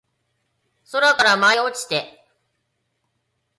[0.91, 2.25] 空から舞い落ちて